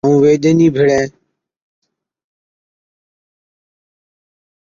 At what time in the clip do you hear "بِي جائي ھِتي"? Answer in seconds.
0.73-1.09